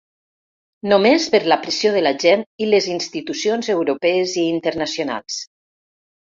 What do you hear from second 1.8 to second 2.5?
de la gent,